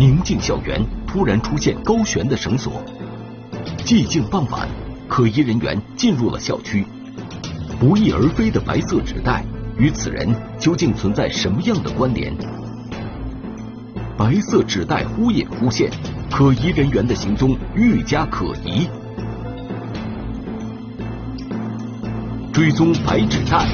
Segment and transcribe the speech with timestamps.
[0.00, 2.82] 宁静校园突然出现高悬的绳索。
[3.84, 4.66] 寂静傍晚，
[5.06, 6.86] 可疑人员进入了校区。
[7.78, 9.44] 不翼而飞的白色纸袋
[9.76, 12.34] 与此人究竟存在什么样的关联？
[14.16, 15.90] 白色纸袋忽隐忽现，
[16.30, 18.88] 可疑人员的行踪愈加可疑。
[22.54, 23.68] 追踪白纸袋，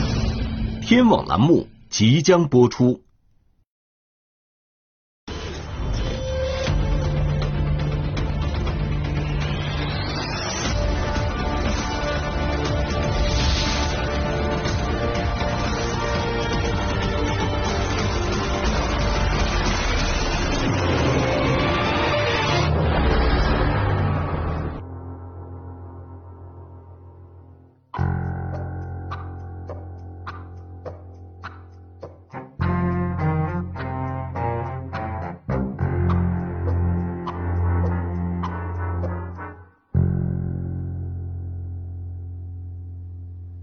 [0.82, 3.05] 天网栏目即将播出。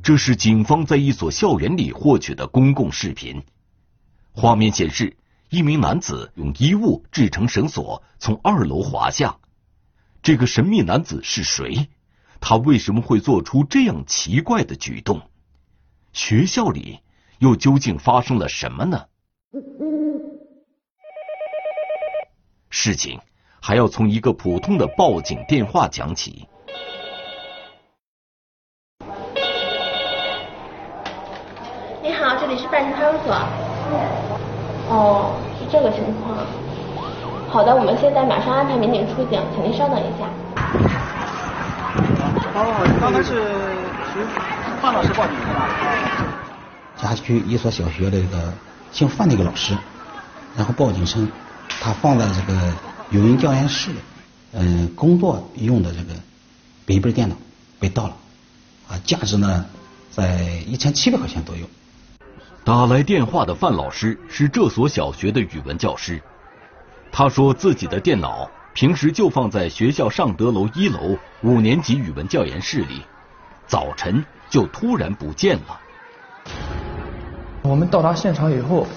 [0.03, 3.41] 这是警方在一所校园里获取的公共视频。
[4.33, 5.15] 画面显示，
[5.49, 9.37] 一名男子用衣物制成绳索，从二楼滑下。
[10.21, 11.87] 这个神秘男子是谁？
[12.41, 15.21] 他为什么会做出这样奇怪的举动？
[16.11, 16.99] 学校里
[17.39, 19.05] 又究竟发生了什么呢？
[22.69, 23.21] 事情
[23.61, 26.45] 还要从一个普通的报警电话讲起。
[32.39, 33.33] 这里是办事派出所。
[34.89, 36.37] 哦，是这个情况。
[37.49, 40.25] 好的，我们现在马上安排民警出警，请您稍等一下。
[42.55, 43.33] 哦，刚才是
[44.11, 44.25] 是
[44.81, 45.69] 范老师报警的吧？
[46.97, 48.53] 辖区一所小学的一个
[48.91, 49.77] 姓范的一个老师，
[50.55, 51.29] 然后报警称
[51.81, 52.59] 他放在这个
[53.11, 53.91] 语音教研室，
[54.53, 56.13] 嗯，工作用的这个
[56.85, 57.35] 笔记本电脑
[57.79, 58.13] 被盗了，
[58.89, 59.65] 啊，价值呢
[60.11, 61.65] 在一千七百块钱左右。
[62.65, 66.21] 打来电话的范老师是这所小学的语文教师，
[67.11, 73.01] 他说自己的电脑平时就放在学校尚德楼一楼五年级语文教研室里，
[73.67, 75.77] 早晨就突然不见了。
[77.63, 78.87] 我们到达现场以后，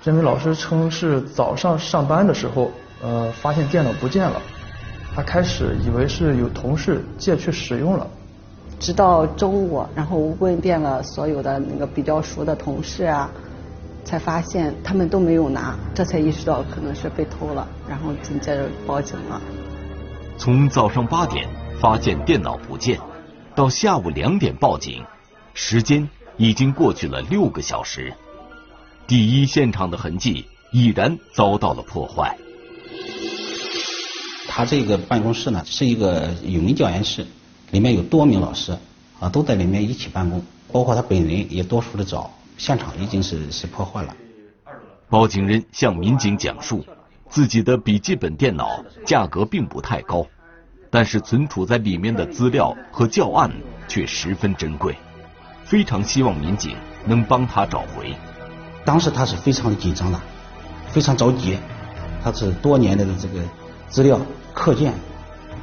[0.00, 2.72] 这名老师称是早上上班的时候，
[3.02, 4.40] 呃，发现电脑不见了，
[5.14, 8.06] 他开始以为是有同事借去使用了。
[8.82, 13.30] 直到中午，然后问遍了所有的那个比较熟的同事啊，
[14.04, 19.40] 才发现他们都没有拿，这才意识到可能是被偷了，然后紧接着报警了。
[20.36, 21.48] 从早上八点
[21.80, 22.98] 发现电脑不见，
[23.54, 25.04] 到下午两点报警，
[25.54, 28.12] 时间已经过去了六个小时，
[29.06, 32.36] 第一现场的痕迹已然遭到了破坏。
[34.48, 37.24] 他这个办公室呢，是一个语文教研室。
[37.72, 38.76] 里面有多名老师
[39.18, 44.14] 啊，都在里面一起办公，包括他本人也多数的找，现场已经是是破坏了。
[45.08, 46.84] 报警人向民警讲述，
[47.30, 50.26] 自己的笔记本电脑价格并不太高，
[50.90, 53.50] 但是存储在里面的资料和教案
[53.88, 54.94] 却十分珍贵，
[55.64, 58.14] 非常希望民警能帮他找回。
[58.84, 60.20] 当时他是非常的紧张的，
[60.88, 61.56] 非常着急，
[62.22, 63.40] 他是多年的这个
[63.88, 64.20] 资料
[64.52, 64.92] 课件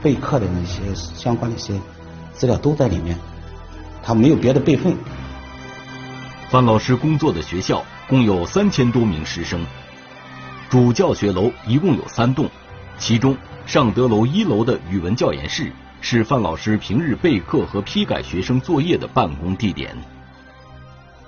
[0.01, 1.79] 备课的那些相关的一些。
[2.39, 3.17] 资料都在里面，
[4.01, 4.95] 他没有别的备份。
[6.49, 9.65] 范老师工作的学校共有三千多名师生，
[10.69, 12.47] 主教学楼一共有三栋，
[12.97, 13.35] 其中
[13.65, 15.69] 尚德楼一楼的语文教研室
[15.99, 19.93] 是范老师平日备课和批改学生作业的办公地点。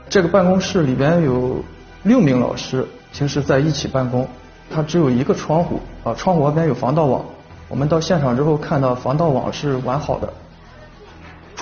[0.10, 1.62] 这个办公室里边有
[2.04, 4.26] 六名老师平时在一起办公，
[4.74, 7.22] 它只有一个窗户啊，窗户外边有防盗网。
[7.68, 10.34] 我们到现场之后看到防盗网是完好的。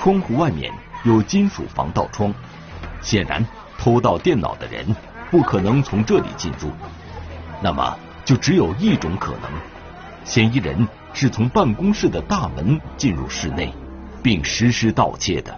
[0.00, 0.72] 窗户外面
[1.04, 2.32] 有金属防盗窗，
[3.02, 3.44] 显然
[3.76, 4.96] 偷盗电脑的人
[5.30, 6.70] 不可能从这里进入。
[7.62, 7.94] 那么
[8.24, 9.50] 就只有一种可能：
[10.24, 13.74] 嫌疑人是从办公室的大门进入室内，
[14.22, 15.54] 并实施盗窃的。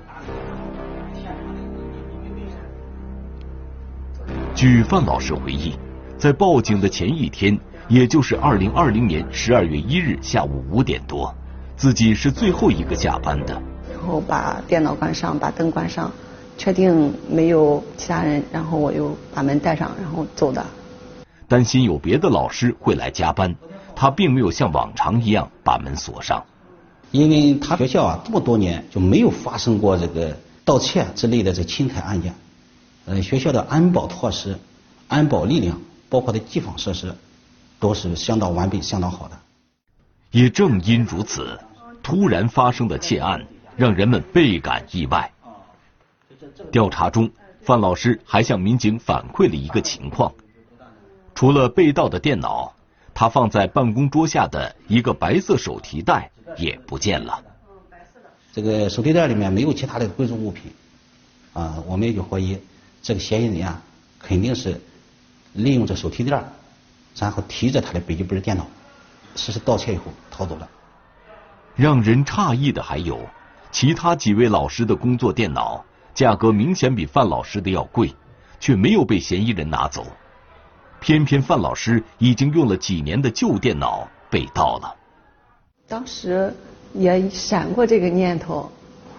[4.56, 5.76] 据范老师回忆，
[6.18, 7.56] 在报警的前一天，
[7.86, 11.32] 也就是二零二零年十二月一日下午五点多，
[11.76, 13.62] 自己是最后一个下班的。
[14.02, 16.10] 然后把电脑关上，把灯关上，
[16.58, 20.66] 确定没有其他人，然后我又把门带上，然后走的。
[21.46, 23.54] 担心有别的老师会来加班，
[23.94, 26.44] 他并没有像往常一样把门锁上。
[27.12, 32.34] 因为他学校啊这么多年就没有发生过这个盗窃之类的这侵财案件，
[33.06, 34.58] 呃，学校的安保措施、
[35.06, 37.14] 安保力量，包括的机房设施，
[37.78, 39.38] 都是相当完备、相当好的。
[40.32, 41.60] 也正因如此，
[42.02, 43.46] 突然发生的窃案
[43.76, 45.32] 让人们倍感意外。
[46.70, 47.30] 调查中，
[47.60, 50.32] 范老师还向民警反馈了一个情况：
[51.34, 52.74] 除了被盗的电脑，
[53.14, 57.42] 他放在办公桌下的一个白色手提袋也不见了。
[58.52, 60.72] 这个手提袋里面没有其他的贵重物品，
[61.52, 62.58] 啊，我们也就怀疑
[63.00, 63.80] 这个嫌疑人啊，
[64.18, 64.80] 肯定是
[65.54, 66.44] 利用这手提袋，
[67.16, 68.66] 然后提着他的笔记本电脑。
[69.34, 70.68] 实施盗窃以后逃走了。
[71.74, 73.18] 让人诧异的还有，
[73.72, 75.82] 其他几位老师的工作电脑
[76.14, 78.14] 价格明显比范老师的要贵，
[78.60, 80.06] 却没有被嫌疑人拿走。
[81.00, 84.94] 偏偏范老师已经用了几年的旧电脑被盗了。
[85.88, 86.54] 当时
[86.92, 88.70] 也闪过这个念头，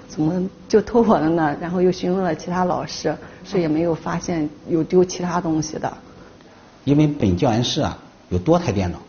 [0.07, 1.57] 怎么就偷我的呢？
[1.59, 5.91] 然后又询问了其他老师，是也没有发现有丢其他东西的。
[6.83, 7.97] 因为本教研室啊
[8.29, 8.99] 有多台电脑。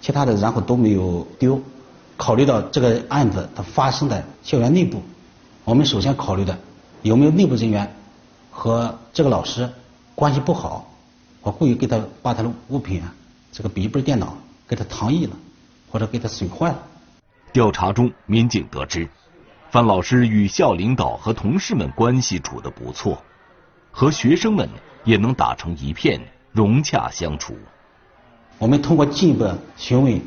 [0.00, 1.58] 其他的然后都没有丢。
[2.16, 5.02] 考虑到这个案子它发生在校园内部，
[5.64, 6.58] 我们首先考虑的
[7.02, 7.94] 有没有内部人员
[8.50, 9.68] 和这个老师
[10.14, 10.88] 关系不好，
[11.42, 13.12] 我故意给他把他的物品啊，
[13.50, 14.36] 这个笔记本电脑
[14.68, 15.36] 给他藏匿了，
[15.90, 16.78] 或者给他损坏了。
[17.52, 19.08] 调查中，民警得知，
[19.70, 23.22] 范老师与校领导和同事们关系处得不错，
[23.90, 24.68] 和学生们
[25.04, 26.20] 也能打成一片，
[26.52, 27.56] 融洽相处。
[28.58, 30.20] 我们通过进一步询问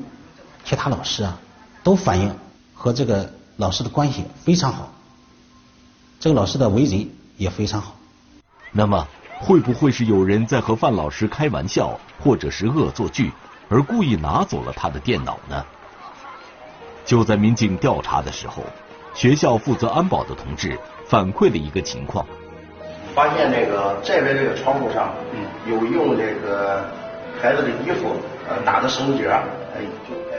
[0.65, 1.39] 其他老师啊，
[1.87, 2.35] 都反映
[2.73, 4.89] 和这个老师的关系非常好，
[6.19, 7.95] 这个老师的为人也非常好。
[8.73, 9.07] 那么，
[9.39, 13.31] 会不会是有人在和范老师开玩笑，或者是恶作剧，
[13.69, 15.65] 而故意拿走了他的电脑呢？
[17.05, 18.63] 就在民警调查的时候，
[19.13, 22.25] 学校负责安保的同志反馈了一个情况，
[23.15, 25.13] 发现这个这边这个窗户上
[25.65, 26.85] 有用这个。
[27.39, 28.15] 孩子的衣服，
[28.49, 29.27] 呃，打的绳结。
[29.27, 29.41] 哎，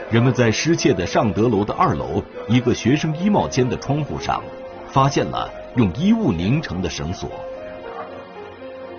[0.09, 4.41] 人们在失窃的尚德楼的二楼一个学生衣帽间的窗户上，
[4.89, 7.29] 发现了用衣物拧成的绳索。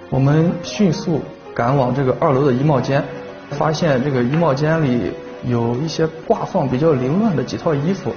[0.08, 1.20] 我们迅速
[1.54, 3.04] 赶往这个二楼的衣帽间，
[3.50, 5.12] 发现这个衣帽间里
[5.44, 8.12] 有一些挂放比较凌乱的几套衣服，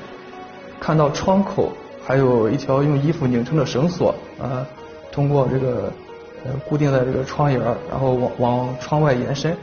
[0.79, 1.71] 看到窗口
[2.05, 4.65] 还有一条用衣服拧成的绳索，啊，
[5.11, 5.91] 通过这个
[6.45, 9.55] 呃固定在这个窗沿然后往往窗外延伸。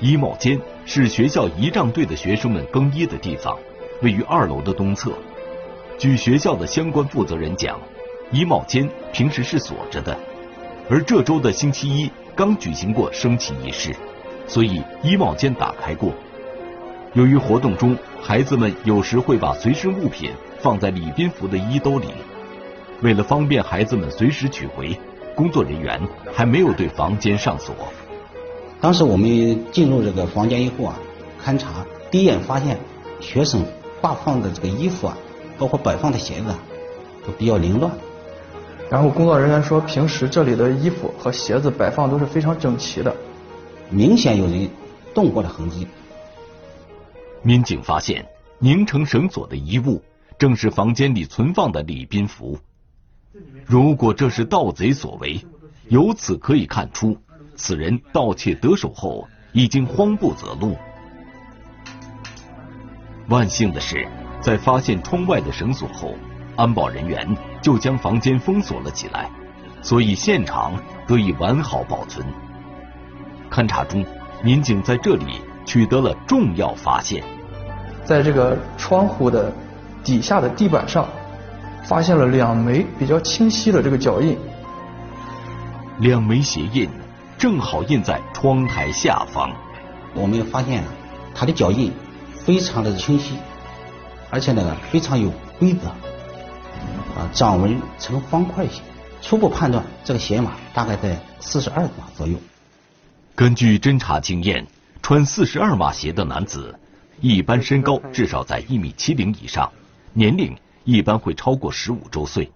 [0.00, 3.54] 衣帽间是学校仪仗队的学生们更衣的地方，
[4.00, 5.12] 位于二楼的东侧。
[5.98, 7.78] 据学校的相关负责人讲，
[8.30, 10.16] 衣帽间平时是锁着的，
[10.88, 13.94] 而这周的星期一刚举行过升旗仪式，
[14.46, 16.14] 所以衣帽间打开过。
[17.12, 20.30] 由于活动中孩子们有时会把随身物品
[20.60, 22.08] 放在礼宾服的衣兜里，
[23.02, 24.98] 为了方便孩子们随时取回，
[25.34, 26.00] 工作人员
[26.32, 27.74] 还没有对房间上锁。
[28.80, 30.98] 当时我们进入这个房间以后啊，
[31.44, 32.78] 勘查第一眼发现
[33.20, 33.62] 学生
[34.00, 35.18] 挂放的这个衣服啊，
[35.58, 36.58] 包括摆放的鞋子啊，
[37.26, 37.92] 都比较凌乱。
[38.88, 43.14] 然后工作人员说，平时这里的衣服和鞋子摆放都是非常整齐的，
[43.90, 44.68] 明显有人
[45.14, 45.86] 动过的痕迹。
[47.42, 48.26] 民警发现
[48.58, 50.02] 拧成绳索的衣物，
[50.38, 52.58] 正是房间里存放的礼宾服。
[53.66, 55.38] 如果这是盗贼所为，
[55.88, 57.18] 由此可以看出。
[57.60, 60.76] 此人盗窃得手后，已经慌不择路。
[63.28, 64.08] 万幸的是，
[64.40, 66.14] 在发现窗外的绳索后，
[66.56, 69.28] 安保人员就将房间封锁了起来，
[69.82, 70.72] 所以现场
[71.06, 72.26] 得以完好保存。
[73.50, 74.04] 勘查中，
[74.42, 77.22] 民警在这里取得了重要发现，
[78.04, 79.52] 在这个窗户的
[80.02, 81.06] 底下的地板上，
[81.84, 84.36] 发现了两枚比较清晰的这个脚印，
[85.98, 86.88] 两枚鞋印。
[87.40, 89.50] 正好印在窗台下方，
[90.14, 90.84] 我们发现
[91.34, 91.90] 他的脚印
[92.44, 93.32] 非常的清晰，
[94.28, 98.82] 而且呢非常有规则，啊掌纹呈方块形，
[99.22, 102.36] 初步判断这个鞋码大概在四十二码左右。
[103.34, 104.66] 根据侦查经验，
[105.00, 106.78] 穿四十二码鞋的男子
[107.22, 109.72] 一般身高至少在一米七零以上，
[110.12, 110.54] 年龄
[110.84, 112.52] 一般会超过十五周岁。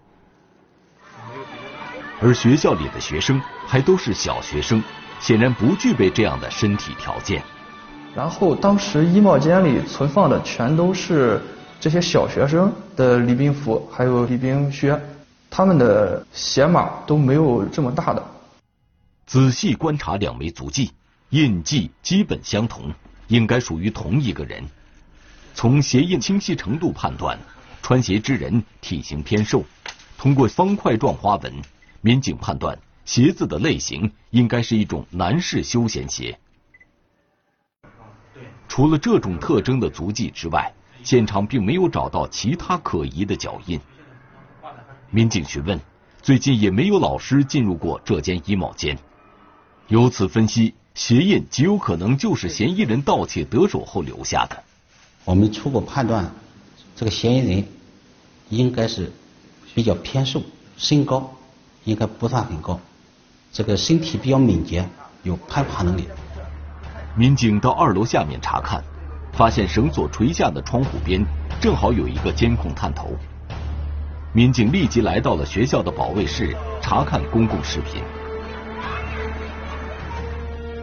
[2.25, 4.83] 而学校里的学生还都是小学生，
[5.21, 7.43] 显然不具备这样的身体条件。
[8.15, 11.39] 然后当时衣帽间里存放的全都是
[11.79, 14.99] 这些小学生的礼宾服，还有礼宾靴，
[15.51, 18.25] 他们的鞋码都没有这么大的。
[19.27, 20.93] 仔细观察两枚足迹，
[21.29, 22.91] 印记基本相同，
[23.29, 24.65] 应该属于同一个人。
[25.53, 27.39] 从鞋印清晰程度判断，
[27.83, 29.63] 穿鞋之人体型偏瘦，
[30.17, 31.53] 通过方块状花纹。
[32.05, 36.39] 民警判断，鞋子的类型应该是一种男士休闲鞋。
[38.69, 40.71] 除了这种特征的足迹之外，
[41.03, 43.81] 现场并没有找到其他可疑的脚印。
[45.09, 45.81] 民警询问，
[46.21, 48.99] 最近也没有老师进入过这间衣帽间，
[49.89, 54.63] 由此分析，鞋印极有可能就是嫌疑人盗窃得手后留下的。
[55.25, 56.31] 我们初步判断，
[56.95, 57.65] 这个嫌疑人
[58.51, 59.11] 应该是
[59.75, 60.43] 比较偏瘦，
[60.77, 61.35] 身高
[61.85, 62.79] 应该不算很高，
[63.53, 64.89] 这个身体比较敏捷，
[65.23, 66.09] 有攀爬能力。
[67.17, 68.83] 民警到二楼下面查看，
[69.33, 71.25] 发现绳索垂下的窗户边
[71.61, 73.11] 正好有一个监控探头。
[74.33, 78.03] 民警立即来到了学校的保卫室查看公共视频。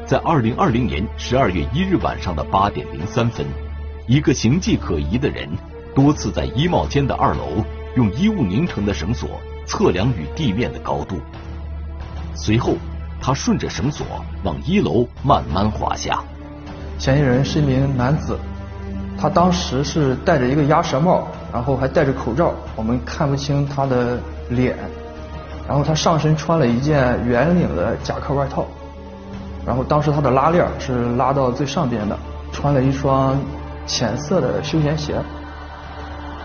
[0.05, 3.45] 在二零二零年十二月一日晚上的八点零三分，
[4.07, 5.49] 一个形迹可疑的人
[5.95, 7.63] 多次在衣帽间的二楼
[7.95, 9.29] 用衣物拧成的绳索
[9.65, 11.19] 测量与地面的高度，
[12.35, 12.75] 随后。
[13.23, 14.03] 他顺着绳索
[14.43, 16.23] 往一楼慢慢滑下。
[16.97, 18.35] 嫌疑人是一名男子，
[19.15, 24.75] 他当时是戴着一个鸭舌帽，然后还戴着口罩，我们看不清他的脸。
[25.67, 28.65] 然后他上身穿了一件圆领的夹克外套，
[29.67, 32.17] 然后当时他的拉链是拉到最上边的，
[32.51, 33.39] 穿了一双
[33.85, 35.21] 浅色的休闲鞋，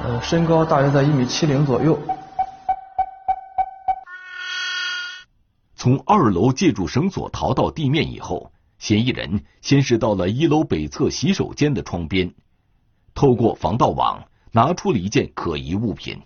[0.05, 1.99] 呃，身高大约在一米七零左右。
[5.87, 12.35] 从二楼借助绳索逃到地面以后，嫌疑人先是到了一楼北侧洗手间的窗边，
[13.15, 16.21] 透过防盗网拿出了一件可疑物品，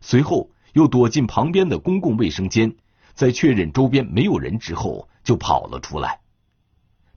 [0.00, 2.76] 随后又躲进旁边的公共卫生间，
[3.14, 6.20] 在确认周边没有人之后就跑了出来。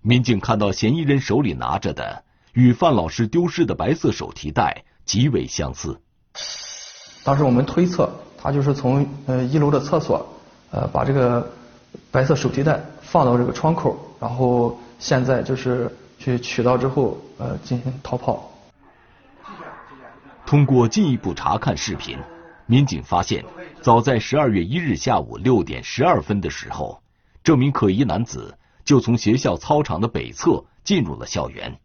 [0.02, 6.02] 民警看到嫌疑人手里拿着的与范老师丢失的白色手提袋极为相似，
[7.24, 8.12] 当时我们推测。
[8.42, 10.28] 他就是从呃一楼的厕所，
[10.72, 11.52] 呃把这个
[12.10, 18.50] 白色手提袋放到这个窗口，然后现在就是去取到之后呃进行逃跑。
[20.46, 22.18] 通过进一步查看视频，
[22.66, 23.46] 民警发现，
[23.80, 27.04] 早在十二月一日下午六点十二分的时候，
[27.44, 31.80] 这名可疑男子就从学校操场的北侧进入了校园。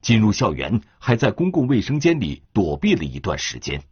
[0.00, 3.82] 进入校园，还在公共卫生间里躲避了一段时间，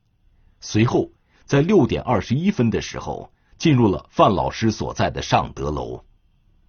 [0.60, 1.10] 随后。
[1.48, 6.04] 在六点二十一分的时候，进入了范老师所在的尚德楼。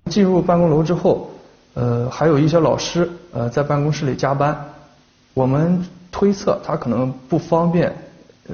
[0.06, 1.30] 进入办公楼之后，
[1.74, 4.58] 呃，还有一些老师呃在办公室里加班。
[5.34, 7.94] 我们推测他可能不方便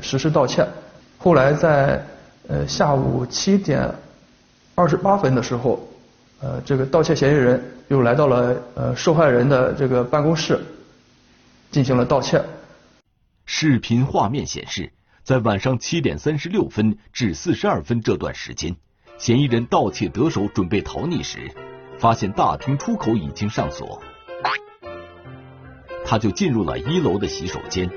[0.01, 0.67] 实施盗窃。
[1.19, 2.03] 后来在
[2.47, 3.87] 呃下午七点
[4.73, 5.87] 二十八分的时候，
[6.41, 10.59] 呃，这个盗窃嫌疑人又来到了呃受害人的这个办公室，
[11.69, 12.43] 进行了盗窃。
[13.45, 14.91] 视频画面显示。
[15.25, 18.75] 在晚上七点三十六分至四十二分这段时间，
[19.17, 21.51] 嫌疑人盗窃得手准备逃匿时，
[21.97, 23.99] 发现大厅出口已经上锁，
[26.05, 27.89] 他就进入了一楼的洗手间。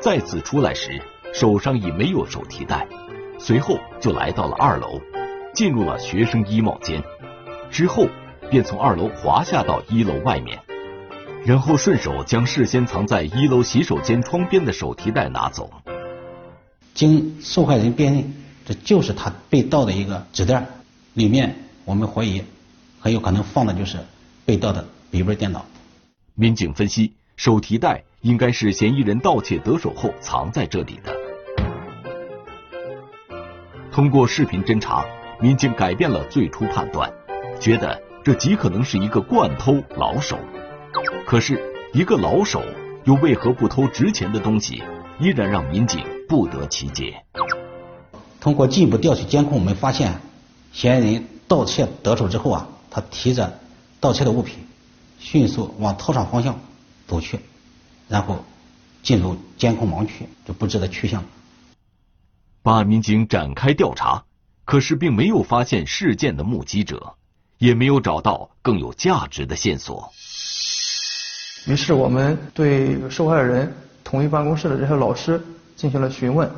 [0.00, 1.00] 再次出来时，
[1.32, 2.88] 手上已没有手提袋，
[3.38, 5.00] 随后就来到了二楼，
[5.54, 7.00] 进入了学生衣帽间，
[7.70, 8.08] 之后
[8.50, 10.58] 便从二楼滑下到一楼外面。
[11.44, 15.70] 然后顺手将事先藏在一楼洗手间窗边的手提袋拿走。
[16.92, 18.34] 经受害人辨认，
[18.66, 20.66] 这就是他被盗的一个纸袋，
[21.14, 21.54] 里面
[21.84, 22.42] 我们怀疑
[23.00, 23.96] 很有可能放的就是
[24.44, 25.64] 被盗的笔记本电脑。
[26.34, 31.14] 民警分析，手提袋应该是嫌疑人盗窃得手后藏在这里的。
[33.90, 35.04] 通过视频侦查，
[35.40, 37.10] 民警改变了最初判断，
[37.58, 40.38] 觉得这极可能是一个惯偷老手。
[41.26, 41.60] 可是，
[41.92, 42.62] 一个老手
[43.04, 44.82] 又为何不偷值钱的东西，
[45.20, 47.24] 依然让民警不得其解。
[48.40, 50.20] 通过进一步调取监控，我们发现，
[50.72, 53.60] 嫌疑人盗窃得手之后啊，他提着
[54.00, 54.56] 盗窃的物品，
[55.18, 56.58] 迅速往操场方向
[57.06, 57.38] 走去，
[58.08, 58.44] 然后
[59.02, 61.22] 进入监控盲区，就不知的去向。
[62.62, 64.24] 办案民警展开调查，
[64.64, 67.14] 可是并没有发现事件的目击者，
[67.58, 70.12] 也没有找到更有价值的线索。
[71.66, 75.40] 于是我们对受害人同一办公室的这些老师
[75.76, 76.48] 进行了询问，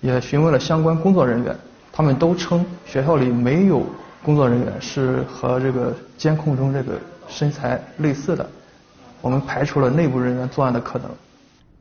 [0.00, 1.56] 也询问了相关工作人员，
[1.92, 3.84] 他们都称学校里没有
[4.22, 8.48] 工作人员是和这个监控中这个身材类似的，
[9.20, 11.10] 我们排除了内部人员作案的可能。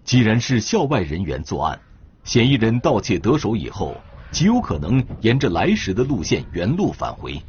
[0.04, 1.80] 既然是校外人员作案，
[2.24, 3.96] 嫌疑人盗窃得手以后，
[4.32, 7.40] 极有可能沿着来时的路线原路返回，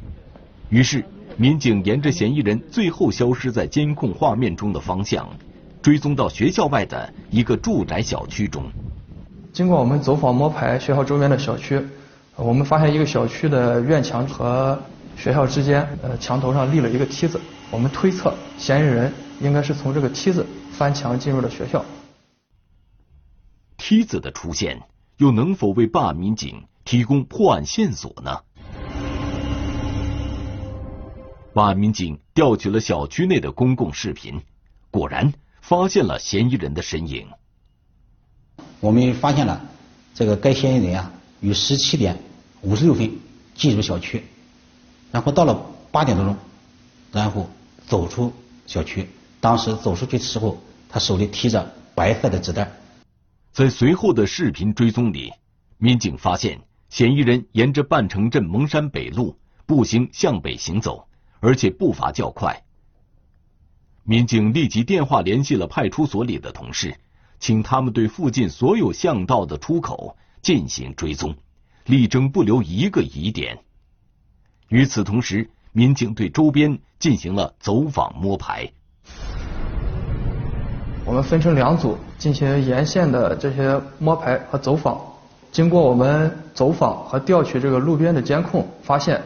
[0.73, 1.05] 于是。
[1.35, 5.27] 民警沿着嫌疑人最后消失在监控画面中的方向，
[5.81, 8.63] 追踪到学校外的一个住宅小区中。
[9.51, 11.83] 经过我们走访摸排学校周边的小区，
[12.35, 14.79] 我们发现一个小区的院墙和
[15.17, 19.11] 学校之间，呃，墙头上立了一个梯子，我们推测嫌疑人
[19.41, 21.83] 应该是从这个梯子翻墙进入了学校。
[23.77, 24.83] 梯子的出现
[25.17, 28.41] 又能否为办案民警提供破案线索呢？
[31.53, 34.41] 办案民警调取了小区内的公共视频，
[34.89, 35.31] 果然
[35.61, 37.27] 发现了嫌疑人的身影。
[38.79, 39.63] 我们发现了
[40.15, 42.17] 这个该嫌疑人啊，于十七点
[42.61, 43.11] 五十六分
[43.53, 44.23] 进入小区，
[45.11, 46.35] 然后到了八点多钟，
[47.11, 47.47] 然后
[47.85, 48.33] 走出
[48.65, 49.07] 小区。
[49.39, 52.71] 当时走出去的时候，他手里提着白色的纸袋。
[53.51, 55.31] 在随后的视频追踪里，
[55.77, 61.07] 民警发现嫌疑人沿着半城镇蒙山北路步行向北行走，
[61.43, 62.63] 而且步伐较快。
[64.05, 66.95] 民警立即电话联系了派出所里的同事，
[67.37, 71.35] 请他们对附近所有巷道的出口进行追踪，
[71.85, 73.59] 力争不留一个疑点。
[74.69, 78.71] 与此同时，民警对周边进行了走访摸排。
[81.05, 84.97] 我们分成两组进行沿线的这些摸排和走访。
[85.51, 89.21] 经过我们走访和调取这个路边的监控，发现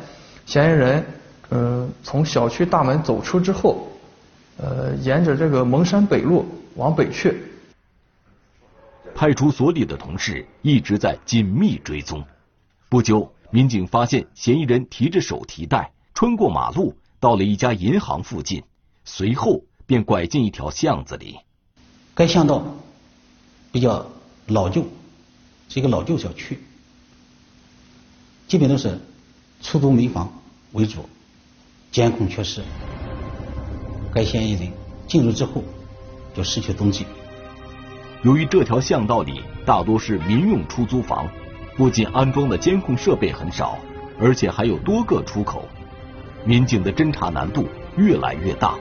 [0.47, 1.05] 嫌疑人
[1.49, 3.87] 嗯从小区大门走出之后，
[4.57, 7.43] 呃沿着这个蒙山北路往北去。
[9.15, 12.23] 派出所里的同事一直在紧密追踪。
[12.89, 18.63] 不久，民警发现嫌疑人提着手提袋穿过马路，到了一家银行附近，
[19.05, 21.39] 随后便拐进一条巷子里。
[22.13, 22.63] 该巷道
[23.71, 24.05] 比较
[24.47, 24.85] 老旧，
[25.69, 26.59] 是一个老旧小区，
[28.47, 28.99] 基本都是
[29.61, 30.31] 出租民房
[30.73, 31.09] 为主，
[31.91, 32.61] 监控缺失。
[34.13, 34.71] 该嫌疑人
[35.07, 35.63] 进入之后
[36.33, 37.05] 就失去踪迹。
[38.23, 41.27] 由于这条巷道里大多是民用出租房，
[41.75, 43.77] 不仅安装的监控设备很少，
[44.19, 45.65] 而且还有多个出口，
[46.43, 47.65] 民警的侦查难度
[47.95, 48.75] 越来越大。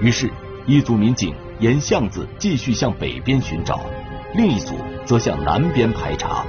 [0.00, 0.30] 于是，
[0.66, 1.34] 一组民警。
[1.60, 3.82] 沿巷子继续向北边寻找，
[4.34, 4.74] 另一组
[5.06, 6.44] 则向南边排查。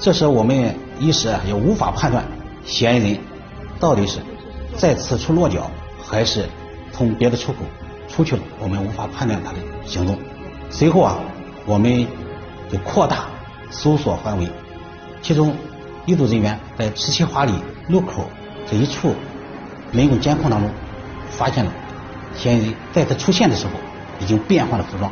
[0.00, 2.24] 这时我们一时也无法判断
[2.64, 3.20] 嫌疑人
[3.78, 4.18] 到底是
[4.76, 5.70] 在此处落脚，
[6.02, 6.48] 还是
[6.92, 7.58] 从别的出口
[8.08, 8.42] 出去了。
[8.58, 10.18] 我们无法判断他的行踪。
[10.70, 11.18] 随后啊，
[11.66, 12.06] 我们
[12.70, 13.26] 就扩大
[13.70, 14.48] 搜索范围，
[15.20, 15.54] 其中
[16.06, 17.52] 一组人员在十七华里
[17.88, 18.28] 路口
[18.70, 19.14] 这一处
[19.92, 20.70] 人工监控当中，
[21.30, 21.72] 发现了
[22.34, 23.72] 嫌疑人再次出现的时候。
[24.20, 25.10] 已经变换了服装。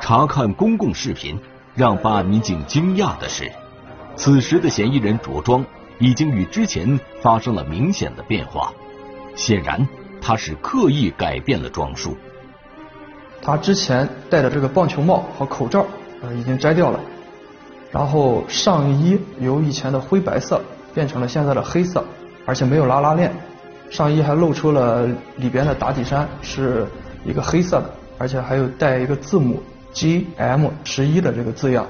[0.00, 1.38] 查看公共视频，
[1.74, 3.52] 让办案民警惊讶的是，
[4.16, 5.62] 此时的嫌疑人着装
[6.02, 8.72] 已经与之前发生了明显的变化。
[9.36, 9.86] 显然，
[10.20, 12.16] 他是刻意改变了装束。
[13.40, 15.86] 他之前戴的这个棒球帽和口罩
[16.20, 16.98] 呃已经摘掉了，
[17.92, 20.60] 然后上衣由以前的灰白色
[20.92, 22.04] 变成了现在的黑色，
[22.44, 23.32] 而且没有拉拉链，
[23.88, 26.86] 上衣还露出了里边的打底衫是。
[27.24, 29.62] 一个黑色的，而且还有带一个字母
[29.92, 31.86] G M 十一的这个字样。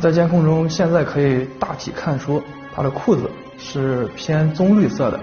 [0.00, 2.42] 在监控中，现在可以大体看出
[2.74, 5.20] 他的裤子是偏棕绿色的，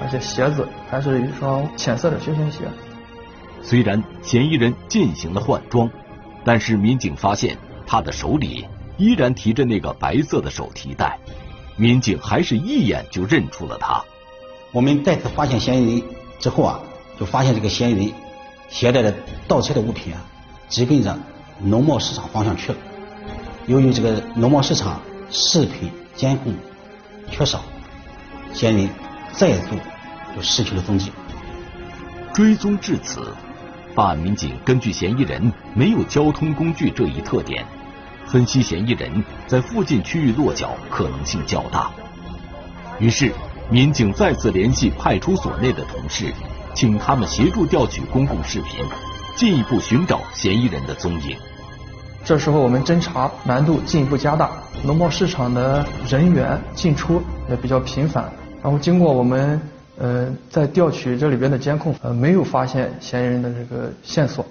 [0.00, 2.60] 而且鞋子还是一双浅色的休闲鞋。
[3.62, 5.88] 虽然嫌疑人进行了换装，
[6.44, 8.66] 但是民警发现他的手里
[8.98, 11.18] 依然提着那个白色的手提袋，
[11.76, 14.02] 民警还是一眼就认出了他。
[14.72, 16.02] 我们再次发现嫌疑人
[16.38, 16.80] 之后啊，
[17.18, 18.12] 就发现这个嫌疑人。
[18.68, 19.14] 携带的
[19.46, 20.24] 盗窃的物品啊，
[20.70, 21.14] 直奔着
[21.60, 22.78] 农贸市场方向去了。
[23.66, 24.98] 由于这个农贸市场
[25.30, 26.54] 视频监控
[27.32, 27.64] 缺少，
[28.52, 28.90] 嫌疑人
[29.32, 29.76] 再度
[30.36, 31.10] 就失去了踪迹。
[32.32, 33.34] 追踪至此，
[33.94, 37.64] 办案民警根据嫌疑人没有交通工具这一特点，
[38.26, 41.90] 分析嫌疑人在附近区域落脚可能性较大。
[43.00, 43.32] 于是，
[43.70, 46.32] 民警再次联系派出所内的同事。
[46.74, 48.82] 请他们协助调取公共视频，
[49.36, 51.36] 进一步寻找嫌疑人的踪影。
[52.24, 54.50] 这时候我们侦查难度进一步加大，
[54.84, 58.30] 农贸市场的人员进出也比较频繁。
[58.62, 59.60] 然后经过我们
[59.98, 64.46] 呃在调取这里边的监控，呃没有发现嫌疑人的这个线索。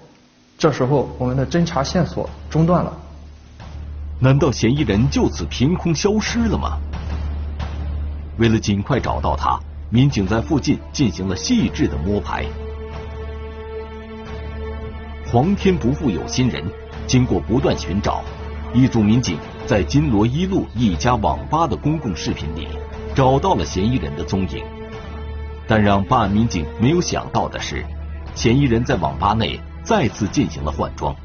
[0.57, 2.91] 这时候我们的侦查线索中断了。
[4.19, 6.77] 难道嫌疑人就此凭空消失了吗？
[8.37, 9.59] 为了尽快找到他。
[9.93, 12.45] 民警在附近进行了细致的摸排。
[15.29, 16.63] 皇天不负有心人，
[17.07, 18.21] 经过不断寻找，
[18.73, 22.67] 一组民警在金罗一路一家网吧的公共视频里
[23.13, 24.63] 找到了嫌疑人的踪影。
[25.67, 27.85] 但让办案民警没有想到的是，
[28.35, 31.15] 嫌疑人在网吧内再次进行了换装。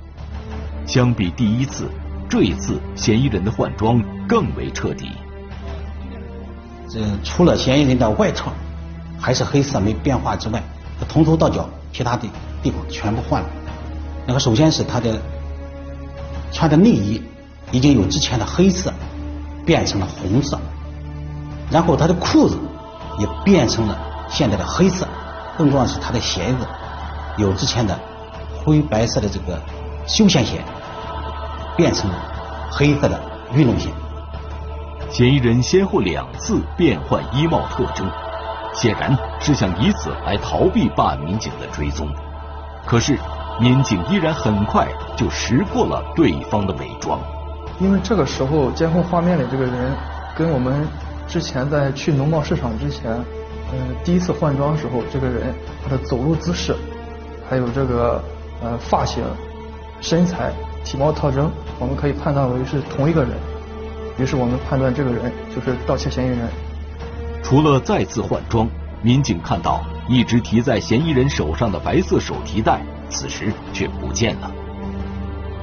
[0.86, 1.90] 相比第一次，
[2.28, 5.10] 这一次嫌疑人的换装更为彻底。
[6.88, 8.52] 这除了嫌疑人的外套
[9.18, 10.62] 还是黑色没变化之外，
[11.00, 12.28] 他从头到脚其他的
[12.62, 13.48] 地方全部换了。
[14.26, 15.20] 那个首先是他的
[16.52, 17.22] 穿的内衣
[17.70, 18.92] 已经有之前的黑色
[19.64, 20.58] 变成了红色，
[21.70, 22.56] 然后他的裤子
[23.18, 25.06] 也变成了现在的黑色，
[25.58, 26.66] 更重要的是他的鞋子
[27.36, 27.98] 有之前的
[28.64, 29.60] 灰白色的这个
[30.06, 30.62] 休闲鞋
[31.76, 32.16] 变成了
[32.70, 33.20] 黑色的
[33.54, 33.90] 运动鞋。
[35.10, 38.10] 嫌疑人先后两次变换衣帽特征，
[38.74, 42.08] 显然是想以此来逃避办案民警的追踪。
[42.84, 43.18] 可是，
[43.60, 47.20] 民警依然很快就识破了对方的伪装。
[47.80, 49.92] 因为这个时候监控画面里这个人
[50.36, 50.86] 跟我们
[51.26, 53.12] 之前在去农贸市场之前，
[53.72, 56.74] 嗯，第一次换装时候这个人他的走路姿势，
[57.48, 58.22] 还有这个
[58.62, 59.22] 呃发型、
[60.00, 60.52] 身材、
[60.84, 63.32] 体貌特征，我们可以判断为是同一个人。
[64.18, 66.48] 于是我们判断这个人就是盗窃嫌疑人。
[67.42, 68.66] 除了再次换装，
[69.02, 74.50] 民警看到一直提在嫌疑人手上的白色手提袋，此时却不见了。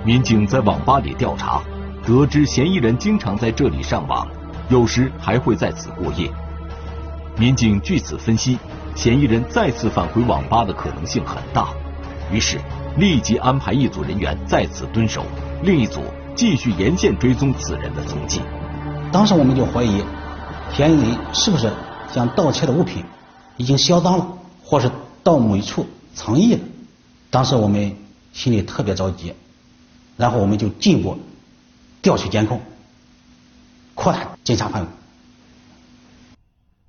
[0.05, 1.61] 民警在网吧里调查，
[2.05, 4.27] 得知嫌疑人经常在这里上网，
[4.69, 6.29] 有时还会在此过夜。
[7.37, 8.57] 民警据此分析，
[8.95, 11.69] 嫌疑人再次返回网吧的可能性很大，
[12.31, 12.59] 于是
[12.97, 15.23] 立即安排一组人员在此蹲守，
[15.63, 16.01] 另一组。
[16.35, 18.41] 继续沿线追踪此人的踪迹。
[19.11, 20.03] 当时我们就怀疑，
[20.73, 21.71] 嫌疑人是不是
[22.11, 23.05] 将盗窃的物品
[23.55, 24.27] 已经销赃了，
[24.63, 24.89] 或是
[25.23, 26.59] 到某一处藏匿了。
[27.33, 27.95] 当时我们
[28.31, 29.33] 心里特别着急，
[30.17, 31.17] 然后我们就进一步
[31.99, 32.61] 调取监控，
[33.95, 34.87] 扩大侦查范围。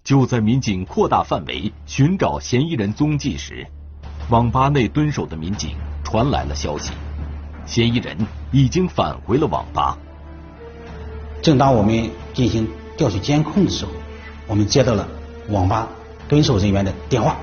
[0.05, 3.67] 就在民警扩大范围寻找嫌疑人踪迹时，
[4.29, 5.71] 网吧内蹲守的民警
[6.05, 6.93] 传来了消息。
[7.65, 8.15] 嫌疑人
[8.53, 9.97] 已经返回了网吧。
[11.41, 13.93] 正当我们进行调取监控的时候，
[14.47, 15.09] 我们接到了
[15.49, 15.89] 网吧
[16.29, 17.35] 蹲守人员的电话，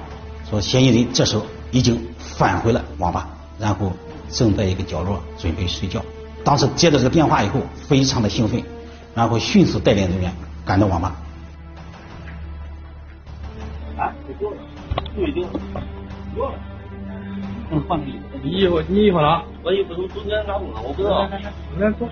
[0.48, 3.92] 说嫌疑人这时候已经返回了网吧，然后
[4.30, 6.04] 正在一个角落准备睡觉。
[6.44, 8.62] 当时接到这个电话以后，非常的兴奋，
[9.14, 10.32] 然后迅速带领人员
[10.66, 11.16] 赶到网吧。
[13.98, 14.58] 啊，够了，
[15.16, 15.44] 就已经
[16.36, 16.54] 够了。
[17.72, 18.40] 嗯，换个衣服。
[18.44, 19.42] 你衣服，你衣服呢？
[19.64, 21.30] 我衣服都中间拿走了，我不知道。
[21.78, 22.10] 来走。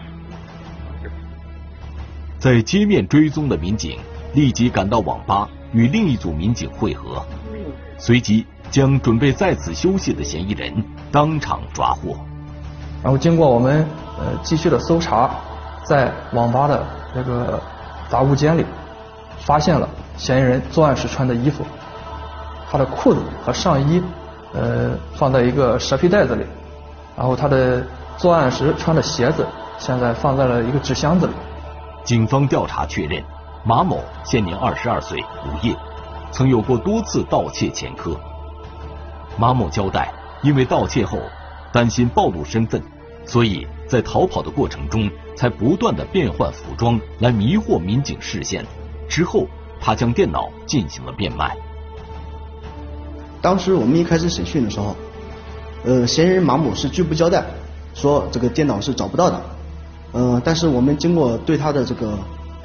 [2.38, 4.00] 在街面追踪的民警
[4.34, 7.26] 立即赶到网吧，与另一组民警会合，
[8.00, 10.74] 随即将准备在此休息的嫌疑人
[11.12, 12.18] 当场抓获。
[13.04, 13.86] 然后经过我们
[14.18, 15.30] 呃继续的搜查，
[15.84, 16.84] 在网吧的
[17.14, 17.62] 那个
[18.10, 18.66] 杂物间里，
[19.40, 21.64] 发现了嫌疑人作案时穿的衣服，
[22.72, 24.02] 他的裤子和上衣。
[24.52, 26.44] 呃，放在一个蛇皮袋子里，
[27.16, 27.86] 然后他的
[28.18, 29.46] 作案时穿的鞋子
[29.78, 31.34] 现在放在了一个纸箱子里。
[32.04, 33.24] 警方调查确认，
[33.64, 35.76] 马某现年二十二岁，无业，
[36.32, 38.20] 曾有过多次盗窃前科。
[39.38, 40.12] 马某交代，
[40.42, 41.20] 因为盗窃后
[41.72, 42.82] 担心暴露身份，
[43.26, 48.66] 所以在逃跑的过程中才不断的变换服装来迷惑民警视线。
[49.08, 49.48] 之后，
[49.80, 51.56] 他将电脑进行了变卖。
[53.42, 54.96] 当时我们一开始审讯的时候，
[55.86, 57.44] 呃，嫌疑人马某是拒不交代，
[57.94, 59.42] 说这个电脑是找不到的，
[60.12, 62.18] 呃，但是我们经过对他的这个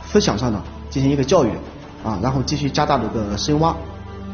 [0.04, 1.50] 思想上呢进行一个教育，
[2.04, 3.74] 啊，然后继续加大这个深挖，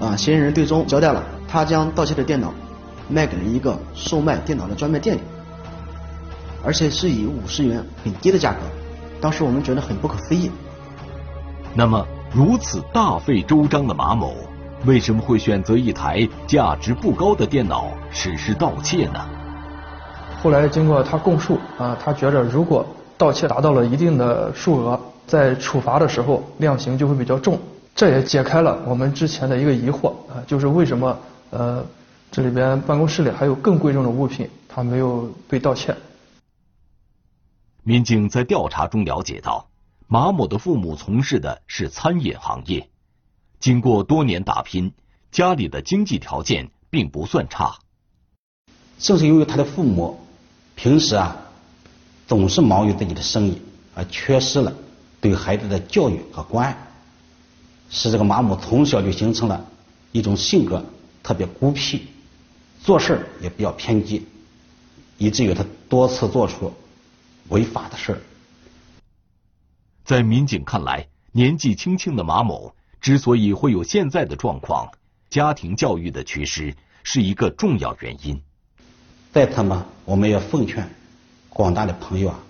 [0.00, 2.52] 啊，嫌疑人最终交代了，他将盗窃的电脑
[3.08, 5.20] 卖给了一个售卖电脑的专卖店里，
[6.64, 8.58] 而且是以五十元很低的价格，
[9.20, 10.50] 当时我们觉得很不可思议。
[11.74, 12.04] 那么，
[12.34, 14.34] 如此大费周章的马某。
[14.86, 19.20] 为什么会选择一台价值不高的电脑实施盗窃呢？
[20.42, 22.86] 后来经过他供述啊，他觉着如果
[23.18, 24.98] 盗窃达到了一定的数额，
[25.30, 27.56] 在处罚的时候量刑就会比较重。
[27.94, 31.16] 这也解开了我们之前的一个疑惑啊，就是为什么
[31.50, 31.86] 呃
[32.32, 35.94] 这里边办公室里还有更贵重的物品，他没有被盗窃？
[37.84, 39.68] 民警在调查中了解到，
[40.08, 42.88] 马某的父母从事的是餐饮行业。
[43.60, 44.92] 经过多年打拼，
[45.30, 47.78] 家里的经济条件并不算差。
[48.98, 50.18] 正是由于他的父母
[50.74, 51.36] 平时啊
[52.26, 53.60] 总是忙于自己的生意，
[53.94, 54.72] 而缺失了
[55.20, 56.76] 对孩子的教育和关爱，
[57.90, 59.66] 使这个马某从小就形成了
[60.12, 60.84] 一种性格
[61.22, 62.06] 特别孤僻，
[62.82, 64.26] 做事也比较偏激，
[65.18, 66.72] 以至于他多次做出
[67.48, 68.20] 违法的事儿。
[70.04, 72.74] 在民警看来，年纪轻轻的马某。
[73.00, 74.90] 之所以会有现在的状况，
[75.30, 78.42] 家庭教育的缺失是一个重要原因。
[79.32, 80.90] 在此嘛，我们也奉劝
[81.48, 82.40] 广大的朋友啊，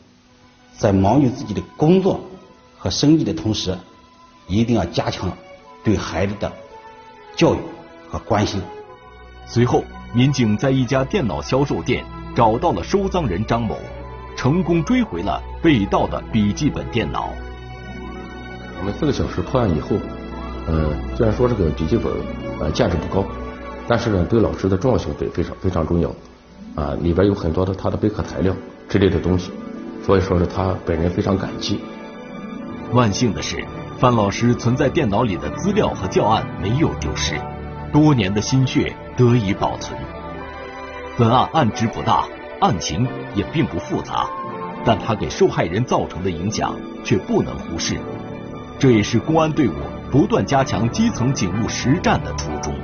[0.76, 2.20] 在忙于自己的工作
[2.80, 3.76] 和生意的同时，
[4.46, 5.30] 一定要加强
[5.84, 6.50] 对孩子的
[7.36, 7.58] 教育
[8.10, 8.60] 和关心。
[9.46, 12.02] 随后，民警在一家电脑销售店
[12.34, 13.76] 找到了收赃人张某，
[14.34, 17.28] 成功追回了被盗的笔记本电脑。
[18.78, 19.96] 我们四个小时破案以后，
[20.66, 22.10] 呃，虽然说这个笔记本
[22.60, 23.26] 呃价值不高，
[23.86, 26.08] 但是呢，对老师的重要性非非常非常重要，
[26.76, 28.56] 啊，里边有很多的他的备课材料
[28.88, 29.50] 之类的东西，
[30.02, 31.78] 所以说是他本人非常感激。
[32.92, 33.64] 万幸的是，
[34.00, 37.40] 范老师存在电脑里的资料和教案没有丢失，
[37.92, 39.96] 多年的心血得以保存。
[41.16, 42.24] 本案案值不大，
[42.60, 44.26] 案情也并不复杂，
[44.84, 46.74] 但它给受害人造成的影响
[47.04, 47.96] 却不能忽视。
[48.80, 49.74] 这也是公安队伍
[50.10, 52.74] 不断加强基层警务实战的初衷。